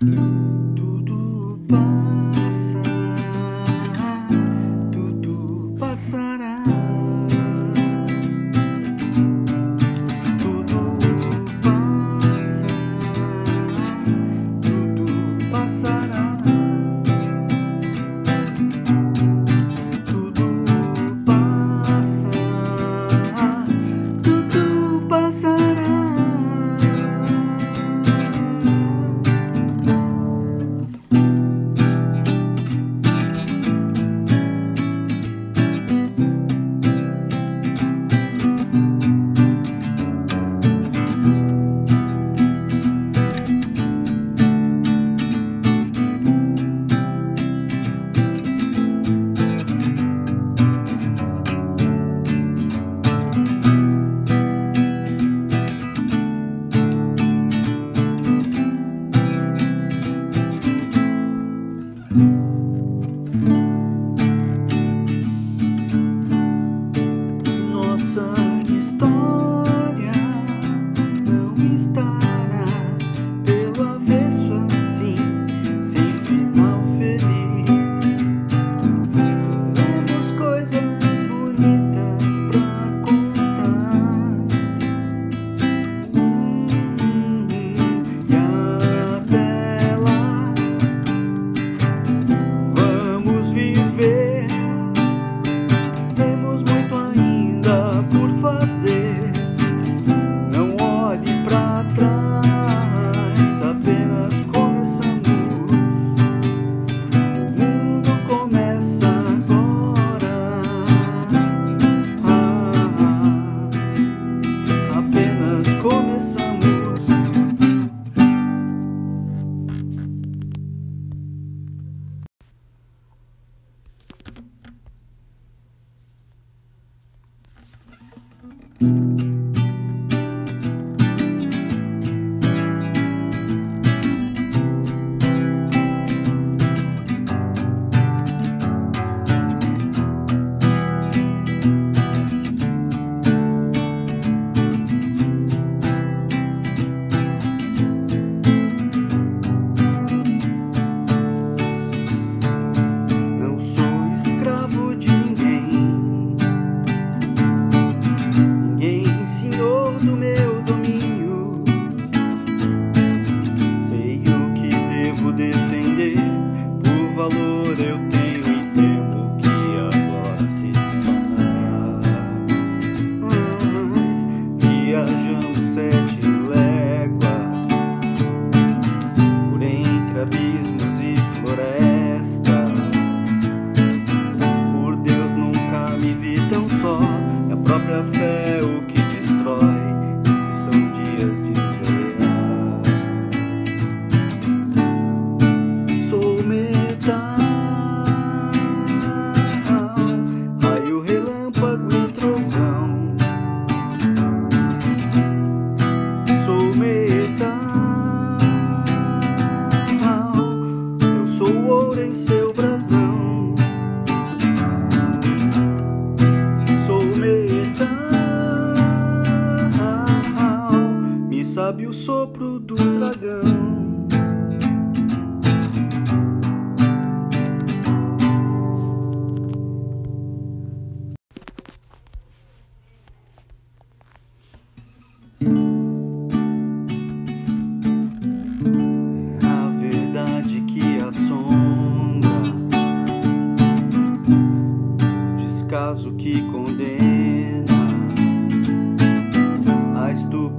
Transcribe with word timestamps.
Tudo 0.00 1.60
passa, 1.68 2.80
tudo 4.90 5.76
passará. 5.78 6.64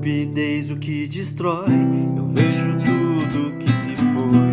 Rapidez 0.00 0.70
o 0.70 0.76
que 0.76 1.06
destrói, 1.06 1.66
eu 2.16 2.26
vejo 2.32 2.78
tudo 2.78 3.58
que 3.58 3.66
se 3.66 3.94
foi 3.96 4.48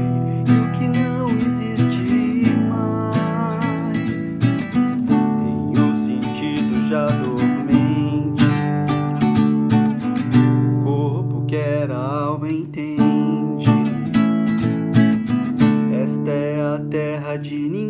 e 0.46 0.60
o 0.60 0.68
que 0.74 1.00
não 1.00 1.30
existe 1.38 2.52
mais. 2.68 4.40
Tenho 5.08 5.96
sentido 6.04 6.90
já 6.90 7.06
dormentes, 7.06 8.44
o 10.36 10.84
corpo 10.84 11.46
quer 11.46 11.84
era 11.84 11.96
alma 11.96 12.52
entende. 12.52 13.68
Esta 16.04 16.30
é 16.30 16.60
a 16.60 16.80
terra 16.90 17.38
de 17.38 17.56
ninguém. 17.58 17.87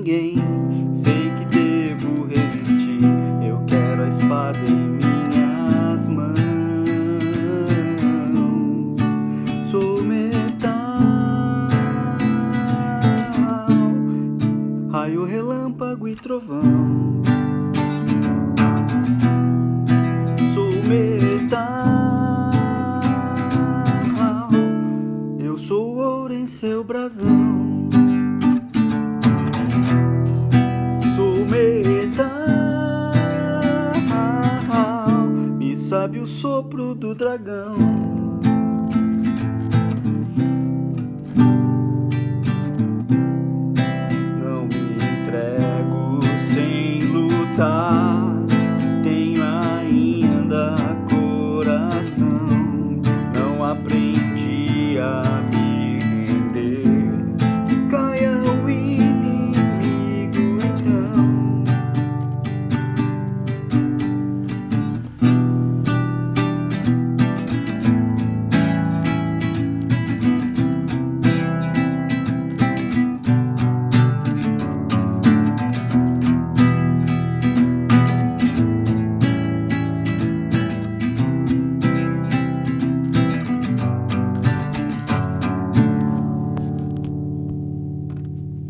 Sopro 36.28 36.94
do 36.94 37.16
dragão. 37.16 38.27